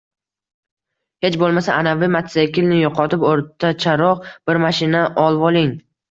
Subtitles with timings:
[1.25, 5.71] Hech bo‘lmasa, anavi matasekilni yo‘qotib, o‘rtacharoq bir mashina olvoling